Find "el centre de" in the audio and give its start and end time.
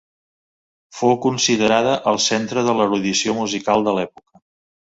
2.13-2.75